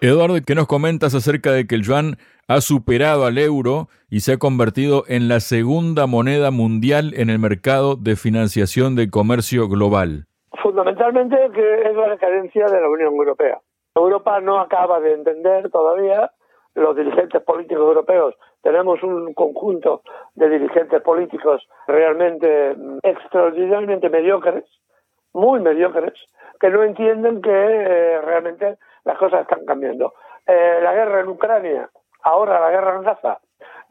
Eduardo, 0.00 0.36
¿qué 0.44 0.54
nos 0.54 0.66
comentas 0.66 1.14
acerca 1.14 1.52
de 1.52 1.66
que 1.66 1.76
el 1.76 1.82
yuan 1.82 2.16
ha 2.48 2.60
superado 2.60 3.26
al 3.26 3.38
euro 3.38 3.88
y 4.08 4.20
se 4.20 4.32
ha 4.32 4.38
convertido 4.38 5.04
en 5.06 5.28
la 5.28 5.40
segunda 5.40 6.06
moneda 6.06 6.50
mundial 6.50 7.14
en 7.16 7.30
el 7.30 7.38
mercado 7.38 7.96
de 7.96 8.16
financiación 8.16 8.96
de 8.96 9.10
comercio 9.10 9.68
global? 9.68 10.26
Fundamentalmente 10.62 11.50
que 11.52 11.82
es 11.82 11.96
la 11.96 12.08
decadencia 12.08 12.66
de 12.66 12.80
la 12.80 12.88
Unión 12.88 13.14
Europea. 13.14 13.60
Europa 13.94 14.40
no 14.40 14.60
acaba 14.60 15.00
de 15.00 15.14
entender 15.14 15.70
todavía, 15.70 16.30
los 16.74 16.94
dirigentes 16.94 17.42
políticos 17.42 17.84
europeos, 17.84 18.34
tenemos 18.62 19.02
un 19.02 19.32
conjunto 19.32 20.02
de 20.34 20.48
dirigentes 20.50 21.00
políticos 21.02 21.66
realmente 21.86 22.76
extraordinariamente 23.02 24.10
mediocres, 24.10 24.64
muy 25.32 25.60
mediocres, 25.60 26.14
que 26.60 26.70
no 26.70 26.82
entienden 26.82 27.40
que 27.40 27.50
eh, 27.50 28.20
realmente 28.20 28.76
las 29.04 29.16
cosas 29.18 29.42
están 29.42 29.64
cambiando. 29.64 30.14
Eh, 30.46 30.80
la 30.82 30.92
guerra 30.92 31.20
en 31.20 31.28
Ucrania, 31.28 31.90
ahora 32.22 32.60
la 32.60 32.70
guerra 32.70 32.96
en 32.96 33.02
Gaza, 33.02 33.38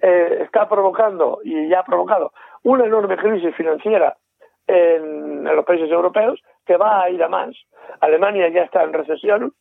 eh, 0.01 0.39
está 0.43 0.67
provocando 0.67 1.39
y 1.43 1.69
ya 1.69 1.79
ha 1.79 1.86
provocado 1.86 2.31
una 2.63 2.86
enorme 2.86 3.17
crisis 3.17 3.55
financiera 3.55 4.15
en, 4.67 5.43
los 5.43 5.65
países 5.65 5.89
europeos 5.89 6.41
que 6.65 6.77
va 6.77 7.03
a 7.03 7.10
ir 7.10 7.24
a 7.24 7.27
más. 7.27 7.55
Alemania 8.01 8.50
ya 8.50 8.63
está 8.63 8.84
en 8.84 8.93
recesión. 8.93 9.53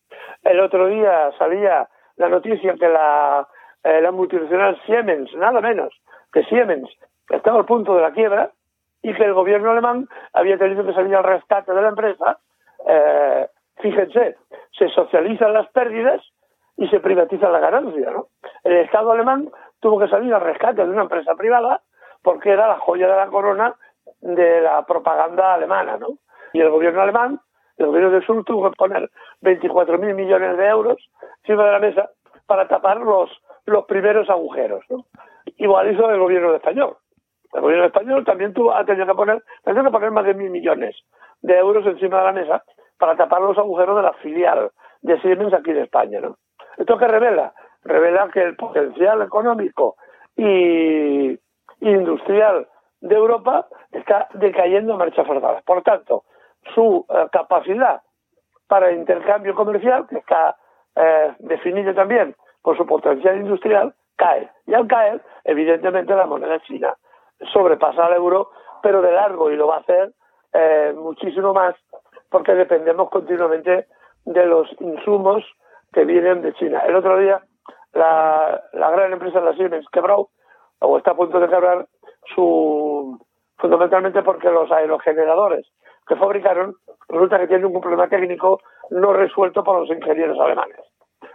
El 0.42 0.60
otro 0.60 0.86
día 0.86 1.30
salía 1.38 1.88
la 2.16 2.28
noticia 2.28 2.74
que 2.74 2.88
la, 2.88 3.46
la 3.82 4.10
multinacional 4.12 4.80
Siemens, 4.86 5.34
nada 5.34 5.60
menos 5.60 5.92
que 6.32 6.44
Siemens, 6.44 6.88
estaba 7.30 7.58
al 7.58 7.64
punto 7.64 7.94
de 7.94 8.02
la 8.02 8.12
quiebra 8.12 8.50
y 9.02 9.14
que 9.14 9.24
el 9.24 9.34
gobierno 9.34 9.70
alemán 9.70 10.08
había 10.32 10.58
tenido 10.58 10.84
que 10.84 10.94
salir 10.94 11.14
al 11.14 11.24
rescate 11.24 11.72
de 11.72 11.82
la 11.82 11.88
empresa. 11.88 12.38
Eh, 12.86 13.48
fíjense, 13.76 14.36
se 14.76 14.88
socializan 14.88 15.52
las 15.52 15.68
pérdidas 15.68 16.22
y 16.76 16.88
se 16.88 17.00
privatiza 17.00 17.50
la 17.50 17.60
ganancia. 17.60 18.10
¿no? 18.10 18.28
El 18.64 18.78
Estado 18.78 19.12
alemán 19.12 19.50
tuvo 19.80 19.98
que 20.00 20.08
salir 20.08 20.32
al 20.34 20.40
rescate 20.40 20.84
de 20.84 20.90
una 20.90 21.02
empresa 21.02 21.34
privada 21.34 21.82
porque 22.22 22.50
era 22.50 22.66
la 22.66 22.78
joya 22.78 23.06
de 23.06 23.16
la 23.16 23.26
corona 23.26 23.74
de 24.22 24.62
la 24.62 24.84
propaganda 24.86 25.54
alemana. 25.54 25.98
¿no? 25.98 26.18
Y 26.54 26.60
el 26.60 26.70
gobierno 26.70 27.02
alemán, 27.02 27.40
el 27.78 27.86
gobierno 27.86 28.10
del 28.12 28.24
sur, 28.24 28.44
tuvo 28.44 28.70
que 28.70 28.76
poner 28.76 29.10
24.000 29.42 30.14
millones 30.14 30.56
de 30.56 30.66
euros 30.68 31.10
encima 31.42 31.66
de 31.66 31.72
la 31.72 31.80
mesa 31.80 32.10
para 32.46 32.68
tapar 32.68 32.98
los, 32.98 33.28
los 33.66 33.84
primeros 33.86 34.30
agujeros. 34.30 34.84
¿no? 34.88 35.04
Igual 35.56 35.92
hizo 35.92 36.08
el 36.08 36.20
gobierno 36.20 36.54
español. 36.54 36.96
El 37.52 37.60
gobierno 37.60 37.86
español 37.86 38.24
también 38.24 38.54
tuvo, 38.54 38.72
ha 38.72 38.84
tenido 38.84 39.04
que 39.04 39.14
poner, 39.14 39.42
tenido 39.64 39.82
que 39.82 39.90
poner 39.90 40.12
más 40.12 40.24
de 40.24 40.34
mil 40.34 40.50
millones 40.50 40.96
de 41.42 41.58
euros 41.58 41.84
encima 41.86 42.18
de 42.18 42.24
la 42.24 42.32
mesa 42.32 42.64
para 42.98 43.16
tapar 43.16 43.42
los 43.42 43.58
agujeros 43.58 43.96
de 43.96 44.02
la 44.02 44.12
filial 44.14 44.70
de 45.02 45.20
Siemens 45.22 45.54
aquí 45.54 45.70
en 45.72 45.78
España. 45.78 46.20
¿no? 46.20 46.36
¿Esto 46.78 46.96
qué 46.96 47.08
revela? 47.08 47.52
Revela 47.82 48.28
que 48.32 48.42
el 48.42 48.54
potencial 48.54 49.22
económico 49.22 49.96
y 50.36 51.36
industrial 51.80 52.68
de 53.00 53.14
Europa 53.16 53.66
está 53.90 54.28
decayendo 54.34 54.94
a 54.94 54.98
marcha 54.98 55.24
forzada. 55.24 55.60
Por 55.66 55.82
tanto, 55.82 56.24
su 56.74 57.06
eh, 57.08 57.26
capacidad 57.32 58.02
para 58.66 58.92
intercambio 58.92 59.54
comercial, 59.54 60.06
que 60.08 60.18
está 60.18 60.56
eh, 60.96 61.34
definida 61.40 61.94
también 61.94 62.34
por 62.62 62.76
su 62.76 62.86
potencial 62.86 63.36
industrial, 63.36 63.94
cae. 64.16 64.50
Y 64.66 64.74
al 64.74 64.86
caer, 64.86 65.20
evidentemente, 65.44 66.14
la 66.14 66.26
moneda 66.26 66.60
china 66.60 66.94
sobrepasa 67.52 68.06
al 68.06 68.14
euro, 68.14 68.50
pero 68.82 69.02
de 69.02 69.12
largo 69.12 69.50
y 69.50 69.56
lo 69.56 69.66
va 69.66 69.76
a 69.76 69.80
hacer 69.80 70.12
eh, 70.52 70.94
muchísimo 70.96 71.52
más 71.52 71.74
porque 72.30 72.54
dependemos 72.54 73.10
continuamente 73.10 73.86
de 74.24 74.46
los 74.46 74.68
insumos 74.80 75.44
que 75.92 76.04
vienen 76.04 76.42
de 76.42 76.52
China. 76.54 76.80
El 76.80 76.96
otro 76.96 77.18
día, 77.18 77.40
la, 77.92 78.60
la 78.72 78.90
gran 78.90 79.12
empresa 79.12 79.38
de 79.38 79.46
la 79.46 79.54
Siemens 79.54 79.86
quebró, 79.92 80.30
o 80.80 80.98
está 80.98 81.12
a 81.12 81.16
punto 81.16 81.38
de 81.38 81.48
quebrar, 81.48 81.86
su, 82.34 83.24
fundamentalmente 83.58 84.22
porque 84.22 84.50
los 84.50 84.70
aerogeneradores 84.72 85.64
que 86.06 86.16
fabricaron 86.16 86.76
resulta 87.08 87.38
que 87.38 87.46
tienen 87.46 87.66
un 87.66 87.80
problema 87.80 88.08
técnico 88.08 88.60
no 88.90 89.12
resuelto 89.12 89.62
por 89.64 89.80
los 89.80 89.90
ingenieros 89.90 90.38
alemanes. 90.38 90.80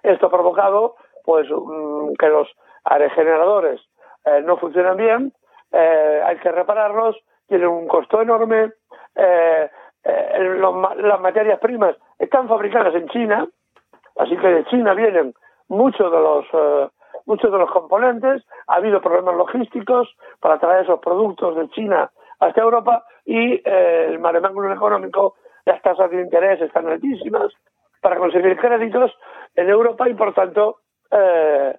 Esto 0.04 0.28
ha 0.28 0.32
provocado 0.32 0.96
pues 1.24 1.48
mm, 1.50 2.14
que 2.18 2.28
los 2.30 2.48
aerogeneradores 2.84 3.82
eh, 4.26 4.42
no 4.44 4.58
funcionan 4.58 4.98
bien, 4.98 5.34
eh, 5.72 6.22
hay 6.26 6.38
que 6.38 6.52
repararlos, 6.52 7.18
tienen 7.48 7.68
un 7.68 7.88
costo 7.88 8.22
enorme, 8.22 8.72
eh, 9.16 9.70
las 10.04 11.20
materias 11.20 11.60
primas 11.60 11.96
están 12.18 12.48
fabricadas 12.48 12.96
en 12.96 13.08
China, 13.10 13.48
así 14.18 14.38
que 14.38 14.48
de 14.48 14.66
China 14.66 14.94
vienen 14.94 15.34
muchos 15.68 16.12
de 16.12 16.20
los 16.20 16.46
muchos 17.26 17.52
de 17.52 17.58
los 17.60 17.70
componentes, 17.70 18.44
ha 18.68 18.76
habido 18.76 19.02
problemas 19.02 19.36
logísticos 19.36 20.16
para 20.40 20.58
traer 20.58 20.84
esos 20.84 21.00
productos 21.00 21.56
de 21.58 21.70
China 21.70 22.10
hasta 22.40 22.62
Europa 22.62 23.06
y 23.26 23.62
el 23.66 24.20
maremáculo 24.20 24.74
económico, 24.74 25.36
las 25.66 25.82
tasas 25.82 26.10
de 26.12 26.22
interés 26.22 26.62
están 26.62 26.88
altísimas 26.88 27.54
para 28.02 28.18
conseguir 28.18 28.58
créditos 28.58 29.12
en 29.56 29.70
Europa 29.70 30.10
y 30.10 30.14
por 30.14 30.34
tanto 30.34 30.78
eh, 31.12 31.78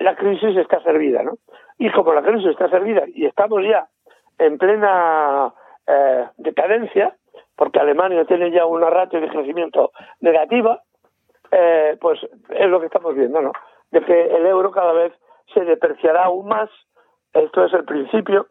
la 0.00 0.16
crisis 0.16 0.56
está 0.56 0.80
servida, 0.82 1.22
¿no? 1.22 1.34
Y 1.78 1.90
como 1.90 2.12
la 2.12 2.22
crisis 2.22 2.50
está 2.50 2.68
servida 2.68 3.04
y 3.06 3.26
estamos 3.26 3.62
ya 3.64 3.88
en 4.38 4.58
plena 4.58 5.52
eh, 5.86 6.26
decadencia, 6.36 7.16
porque 7.56 7.80
Alemania 7.80 8.24
tiene 8.24 8.50
ya 8.50 8.66
una 8.66 8.90
ratio 8.90 9.20
de 9.20 9.28
crecimiento 9.28 9.92
negativa, 10.20 10.82
eh, 11.50 11.96
pues 12.00 12.20
es 12.50 12.66
lo 12.68 12.80
que 12.80 12.86
estamos 12.86 13.14
viendo, 13.14 13.40
¿no? 13.40 13.52
De 13.90 14.00
que 14.02 14.36
el 14.36 14.46
euro 14.46 14.70
cada 14.70 14.92
vez 14.92 15.12
se 15.54 15.64
depreciará 15.64 16.24
aún 16.24 16.46
más, 16.46 16.70
esto 17.32 17.64
es 17.64 17.72
el 17.72 17.84
principio, 17.84 18.46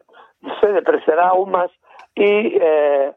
se 0.60 0.68
depreciará 0.68 1.28
aún 1.28 1.50
más 1.50 1.70
y 2.14 2.22
eh, 2.60 3.12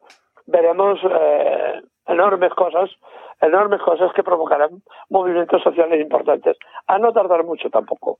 veremos 0.47 0.99
eh, 1.03 1.81
enormes 2.07 2.51
cosas, 2.53 2.89
enormes 3.41 3.81
cosas 3.81 4.11
que 4.15 4.23
provocarán 4.23 4.83
movimientos 5.09 5.61
sociales 5.63 5.99
importantes. 6.01 6.57
A 6.87 6.97
no 6.97 7.11
tardar 7.11 7.43
mucho 7.43 7.69
tampoco. 7.69 8.19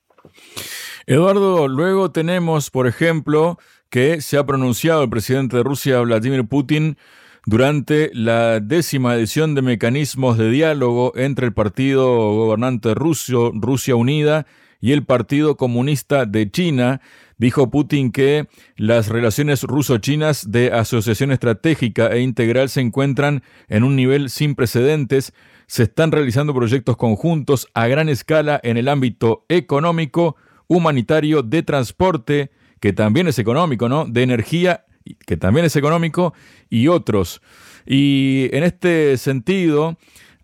Eduardo, 1.07 1.67
luego 1.67 2.11
tenemos, 2.11 2.69
por 2.69 2.87
ejemplo, 2.87 3.57
que 3.89 4.21
se 4.21 4.37
ha 4.37 4.45
pronunciado 4.45 5.03
el 5.03 5.09
presidente 5.09 5.57
de 5.57 5.63
Rusia, 5.63 5.99
Vladimir 6.01 6.47
Putin, 6.47 6.97
durante 7.45 8.11
la 8.13 8.59
décima 8.59 9.15
edición 9.15 9.55
de 9.55 9.63
mecanismos 9.63 10.37
de 10.37 10.49
diálogo 10.49 11.11
entre 11.15 11.47
el 11.47 11.53
partido 11.53 12.07
gobernante 12.07 12.93
ruso, 12.93 13.51
Rusia 13.53 13.95
Unida, 13.95 14.45
y 14.79 14.93
el 14.93 15.05
Partido 15.05 15.57
Comunista 15.57 16.25
de 16.25 16.49
China, 16.49 17.01
dijo 17.41 17.71
Putin 17.71 18.11
que 18.11 18.47
las 18.77 19.07
relaciones 19.09 19.63
ruso-chinas 19.63 20.51
de 20.51 20.71
asociación 20.71 21.31
estratégica 21.31 22.07
e 22.09 22.21
integral 22.21 22.69
se 22.69 22.81
encuentran 22.81 23.41
en 23.67 23.83
un 23.83 23.95
nivel 23.95 24.29
sin 24.29 24.53
precedentes, 24.53 25.33
se 25.65 25.83
están 25.83 26.11
realizando 26.11 26.53
proyectos 26.53 26.97
conjuntos 26.97 27.67
a 27.73 27.87
gran 27.87 28.09
escala 28.09 28.59
en 28.61 28.77
el 28.77 28.87
ámbito 28.87 29.43
económico, 29.49 30.35
humanitario, 30.67 31.41
de 31.41 31.63
transporte, 31.63 32.51
que 32.79 32.93
también 32.93 33.27
es 33.27 33.39
económico, 33.39 33.89
¿no? 33.89 34.05
De 34.05 34.21
energía, 34.21 34.85
que 35.25 35.35
también 35.35 35.65
es 35.65 35.75
económico, 35.75 36.35
y 36.69 36.89
otros. 36.89 37.41
Y 37.87 38.49
en 38.51 38.63
este 38.63 39.17
sentido, 39.17 39.97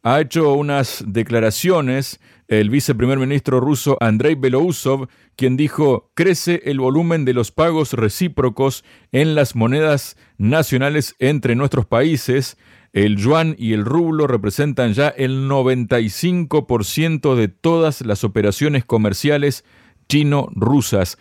ha 0.07 0.21
hecho 0.21 0.53
unas 0.53 1.03
declaraciones 1.05 2.21
el 2.47 2.69
viceprimer 2.69 3.17
ministro 3.17 3.59
ruso 3.59 3.97
Andrei 3.99 4.35
Belousov, 4.35 5.09
quien 5.35 5.57
dijo, 5.57 6.11
crece 6.13 6.61
el 6.63 6.79
volumen 6.79 7.25
de 7.25 7.33
los 7.33 7.51
pagos 7.51 7.91
recíprocos 7.91 8.85
en 9.11 9.35
las 9.35 9.53
monedas 9.53 10.15
nacionales 10.37 11.13
entre 11.19 11.55
nuestros 11.55 11.85
países. 11.87 12.57
El 12.93 13.17
yuan 13.17 13.53
y 13.57 13.73
el 13.73 13.83
rublo 13.83 14.27
representan 14.27 14.93
ya 14.93 15.09
el 15.09 15.49
95% 15.49 17.35
de 17.35 17.49
todas 17.49 17.99
las 18.05 18.23
operaciones 18.23 18.85
comerciales 18.85 19.65
chino-rusas. 20.07 21.17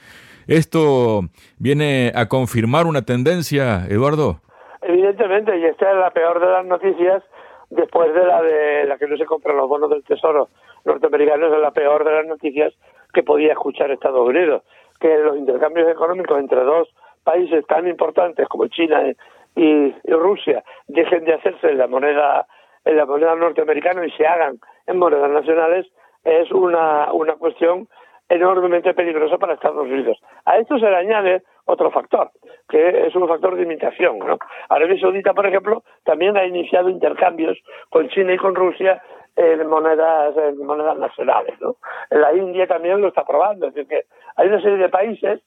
¿Esto 0.47 1.23
viene 1.59 2.13
a 2.15 2.29
confirmar 2.29 2.87
una 2.87 3.03
tendencia, 3.03 3.85
Eduardo? 3.89 4.43
Evidentemente, 4.83 5.59
y 5.59 5.65
esta 5.65 5.91
es 5.91 5.99
la 5.99 6.13
peor 6.13 6.39
de 6.39 6.47
las 6.47 6.65
noticias 6.67 7.25
después 7.71 8.13
de 8.15 8.25
la 8.25 8.43
de 8.43 8.85
la 8.85 8.99
que 8.99 9.07
no 9.07 9.17
se 9.17 9.25
compran 9.25 9.57
los 9.57 9.69
bonos 9.69 9.91
del 9.91 10.05
Tesoro 10.05 10.49
norteamericanos, 10.85 11.53
es 11.53 11.61
la 11.61 11.71
peor 11.71 12.05
de 12.05 12.13
las 12.13 12.27
noticias 12.27 12.73
que 13.13 13.23
podía 13.23 13.53
escuchar 13.53 13.91
Estados 13.91 14.27
Unidos, 14.27 14.63
que 15.01 15.17
los 15.19 15.37
intercambios 15.37 15.89
económicos 15.89 16.39
entre 16.39 16.63
dos 16.63 16.89
países 17.25 17.67
tan 17.67 17.89
importantes 17.89 18.49
como 18.49 18.69
China 18.69 19.03
y, 19.57 19.95
Rusia 20.05 20.63
dejen 20.87 21.25
de 21.25 21.35
hacerse 21.35 21.71
en 21.71 21.79
la 21.79 21.87
moneda 21.87 22.47
en 22.85 22.97
la 22.97 23.07
moneda 23.07 23.35
norteamericana 23.35 24.07
y 24.07 24.11
se 24.13 24.27
hagan 24.27 24.59
en 24.87 24.99
monedas 24.99 25.31
nacionales 25.31 25.87
es 26.25 26.51
una, 26.53 27.13
una 27.13 27.35
cuestión 27.35 27.89
enormemente 28.29 28.93
peligrosa 28.95 29.39
para 29.39 29.55
Estados 29.55 29.87
Unidos. 29.87 30.19
A 30.47 30.59
esto 30.59 30.79
se 30.79 30.89
le 30.89 30.97
añade 30.97 31.43
otro 31.67 31.91
factor, 31.91 32.31
que 32.69 33.07
es 33.07 33.15
un 33.15 33.29
factor 33.29 33.57
de 33.57 33.63
imitación. 33.63 34.19
Arabia 34.69 35.01
Saudita, 35.01 35.35
por 35.35 35.47
ejemplo, 35.47 35.83
también 36.05 36.37
ha 36.37 36.45
iniciado 36.45 36.89
intercambios 36.89 37.59
con 37.91 38.09
China 38.09 38.33
y 38.33 38.39
con 38.39 38.55
Rusia 38.55 39.03
en 39.35 39.67
monedas, 39.69 40.37
en 40.37 40.65
monedas 40.65 40.97
nacionales. 40.97 41.61
¿no? 41.61 41.77
La 42.11 42.33
India 42.33 42.67
también 42.67 43.01
lo 43.01 43.09
está 43.09 43.25
probando. 43.25 43.67
Es 43.67 43.75
decir, 43.75 43.89
que 43.89 44.07
hay 44.37 44.49
una 44.49 44.63
serie 44.63 44.79
de 44.79 44.89
países 44.89 45.41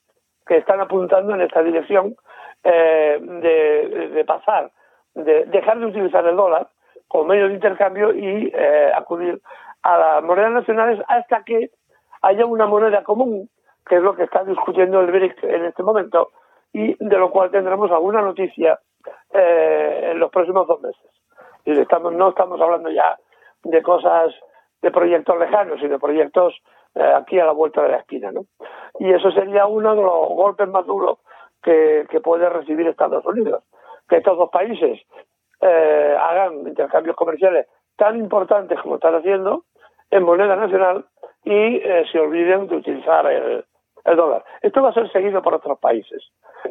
que 0.46 0.58
están 0.58 0.80
apuntando 0.80 1.34
en 1.34 1.40
esta 1.40 1.62
dirección 1.62 2.14
eh, 2.62 3.18
de, 3.20 4.08
de, 4.08 4.24
pasar, 4.24 4.70
de 5.14 5.46
dejar 5.46 5.78
de 5.78 5.86
utilizar 5.86 6.26
el 6.26 6.36
dólar 6.36 6.68
como 7.08 7.24
medio 7.24 7.48
de 7.48 7.54
intercambio 7.54 8.14
y 8.14 8.52
eh, 8.54 8.90
acudir 8.94 9.40
a 9.82 9.98
las 9.98 10.22
monedas 10.22 10.52
nacionales 10.52 11.00
hasta 11.08 11.42
que 11.44 11.70
haya 12.22 12.44
una 12.44 12.66
moneda 12.66 13.02
común, 13.02 13.48
que 13.86 13.96
es 13.96 14.02
lo 14.02 14.14
que 14.14 14.24
está 14.24 14.44
discutiendo 14.44 15.00
el 15.00 15.10
BRIC 15.10 15.44
en 15.44 15.64
este 15.64 15.82
momento, 15.82 16.30
y 16.72 16.94
de 17.02 17.18
lo 17.18 17.30
cual 17.30 17.50
tendremos 17.50 17.90
alguna 17.90 18.22
noticia 18.22 18.78
eh, 19.32 20.10
en 20.12 20.18
los 20.18 20.30
próximos 20.30 20.66
dos 20.66 20.80
meses. 20.80 21.10
Y 21.64 21.78
estamos, 21.78 22.12
no 22.12 22.30
estamos 22.30 22.60
hablando 22.60 22.90
ya 22.90 23.18
de 23.64 23.82
cosas, 23.82 24.34
de 24.80 24.90
proyectos 24.90 25.38
lejanos, 25.38 25.80
sino 25.80 25.98
proyectos 25.98 26.54
eh, 26.94 27.12
aquí 27.14 27.38
a 27.38 27.46
la 27.46 27.52
vuelta 27.52 27.82
de 27.82 27.90
la 27.90 27.98
esquina. 27.98 28.30
¿no? 28.32 28.46
Y 28.98 29.12
eso 29.12 29.30
sería 29.32 29.66
uno 29.66 29.94
de 29.94 30.02
los 30.02 30.28
golpes 30.28 30.68
más 30.68 30.86
duros 30.86 31.18
que, 31.62 32.06
que 32.08 32.20
puede 32.20 32.48
recibir 32.48 32.86
Estados 32.86 33.24
Unidos. 33.26 33.64
Que 34.08 34.16
estos 34.16 34.38
dos 34.38 34.50
países 34.50 35.00
eh, 35.60 36.16
hagan 36.18 36.66
intercambios 36.66 37.16
comerciales 37.16 37.66
tan 37.96 38.16
importantes 38.16 38.80
como 38.80 38.94
están 38.94 39.14
haciendo 39.14 39.64
en 40.10 40.24
moneda 40.24 40.56
nacional 40.56 41.04
y 41.44 41.76
eh, 41.76 42.04
se 42.10 42.18
olviden 42.18 42.66
de 42.66 42.76
utilizar 42.76 43.26
el, 43.30 43.64
dólar. 44.04 44.44
Esto 44.62 44.82
va 44.82 44.90
a 44.90 44.94
ser 44.94 45.10
seguido 45.12 45.42
por 45.42 45.54
otros 45.54 45.78
países 45.78 46.22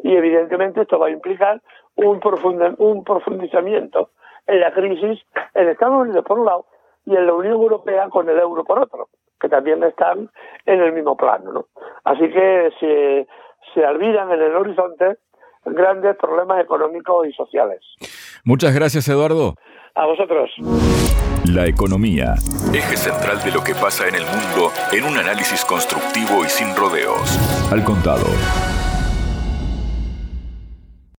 y 0.02 0.14
evidentemente 0.14 0.82
esto 0.82 0.98
va 0.98 1.06
a 1.08 1.10
implicar 1.10 1.60
un, 1.96 2.20
un 2.78 3.04
profundizamiento 3.04 4.10
en 4.46 4.60
la 4.60 4.72
crisis 4.72 5.20
en 5.54 5.68
Estados 5.68 6.02
Unidos 6.02 6.24
por 6.24 6.38
un 6.38 6.46
lado 6.46 6.66
y 7.06 7.16
en 7.16 7.26
la 7.26 7.34
Unión 7.34 7.54
Europea 7.54 8.08
con 8.08 8.28
el 8.28 8.38
euro 8.38 8.64
por 8.64 8.78
otro, 8.78 9.08
que 9.40 9.48
también 9.48 9.82
están 9.84 10.30
en 10.66 10.80
el 10.80 10.92
mismo 10.92 11.16
plano. 11.16 11.52
¿no? 11.52 11.66
Así 12.04 12.28
que 12.30 12.70
se, 12.78 13.26
se 13.74 13.86
olvidan 13.86 14.30
en 14.32 14.42
el 14.42 14.54
horizonte 14.54 15.18
grandes 15.64 16.16
problemas 16.16 16.60
económicos 16.62 17.26
y 17.26 17.32
sociales. 17.32 17.80
Muchas 18.44 18.74
gracias, 18.74 19.08
Eduardo. 19.08 19.54
A 19.94 20.06
vosotros. 20.06 20.50
La 21.50 21.66
economía. 21.66 22.36
Eje 22.72 22.96
central 22.96 23.42
de 23.42 23.50
lo 23.50 23.64
que 23.64 23.74
pasa 23.74 24.06
en 24.06 24.14
el 24.14 24.22
mundo 24.24 24.72
en 24.92 25.02
un 25.02 25.18
análisis 25.18 25.64
constructivo 25.64 26.44
y 26.44 26.48
sin 26.48 26.76
rodeos. 26.76 27.28
Al 27.72 27.82
contado. 27.82 28.26